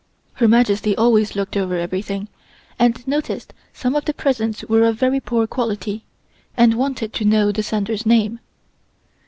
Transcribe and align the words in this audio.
Her 0.33 0.47
Majesty 0.47 0.97
always 0.97 1.35
looked 1.35 1.55
over 1.55 1.77
everything, 1.77 2.27
and 2.79 3.07
noticed 3.07 3.53
some 3.71 3.93
of 3.95 4.05
the 4.05 4.15
presents 4.15 4.63
were 4.63 4.81
of 4.81 4.95
very 4.95 5.19
poor 5.19 5.45
quality, 5.45 6.05
and 6.57 6.73
wanted 6.73 7.13
to 7.13 7.23
know 7.23 7.51
the 7.51 7.61
sender's 7.61 8.03
name. 8.03 8.39